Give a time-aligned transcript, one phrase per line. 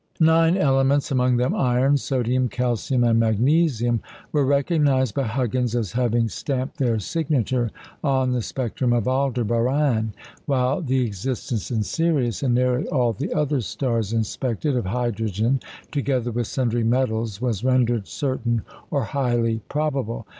[0.19, 6.27] Nine elements among them iron, sodium, calcium, and magnesium were recognised by Huggins as having
[6.27, 7.69] stamped their signature
[8.03, 10.13] on the spectrum of Aldebaran;
[10.47, 15.59] while the existence in Sirius, and nearly all the other stars inspected, of hydrogen,
[15.91, 20.25] together with sundry metals, was rendered certain or highly probable.